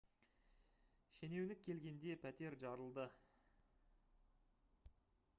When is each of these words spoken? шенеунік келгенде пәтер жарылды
шенеунік 1.17 1.59
келгенде 1.67 2.15
пәтер 2.23 2.57
жарылды 2.63 3.05